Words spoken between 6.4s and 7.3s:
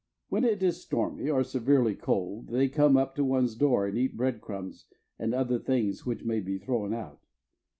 thrown out.